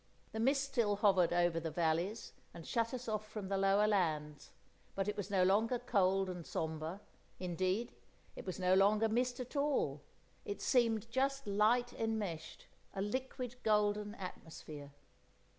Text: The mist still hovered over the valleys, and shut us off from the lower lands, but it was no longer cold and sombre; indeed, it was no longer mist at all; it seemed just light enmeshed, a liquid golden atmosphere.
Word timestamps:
The 0.31 0.39
mist 0.39 0.63
still 0.63 0.95
hovered 0.95 1.31
over 1.31 1.59
the 1.59 1.69
valleys, 1.69 2.33
and 2.55 2.65
shut 2.65 2.91
us 2.91 3.07
off 3.07 3.29
from 3.29 3.49
the 3.49 3.57
lower 3.59 3.85
lands, 3.85 4.49
but 4.95 5.07
it 5.07 5.15
was 5.15 5.29
no 5.29 5.43
longer 5.43 5.77
cold 5.77 6.27
and 6.27 6.43
sombre; 6.43 7.01
indeed, 7.39 7.93
it 8.35 8.43
was 8.43 8.57
no 8.57 8.73
longer 8.73 9.07
mist 9.07 9.39
at 9.39 9.55
all; 9.55 10.01
it 10.43 10.59
seemed 10.59 11.11
just 11.11 11.45
light 11.45 11.93
enmeshed, 11.93 12.65
a 12.95 13.01
liquid 13.03 13.57
golden 13.61 14.15
atmosphere. 14.15 14.91